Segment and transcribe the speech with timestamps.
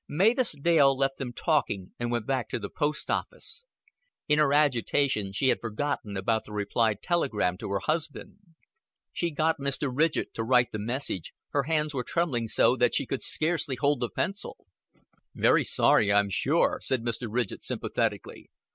[0.09, 3.65] Mavis Dale left them talking and went back to the post office.
[4.27, 8.37] In her agitation she had forgotten about the reply telegram to her husband.
[9.13, 9.91] She got Mr.
[9.93, 13.99] Ridgett to write the message her hands were trembling so that she could scarcely hold
[13.99, 14.65] the pencil.
[15.35, 17.27] "Very sorry, I'm sure," said Mr.
[17.29, 18.49] Ridgett sympathetically.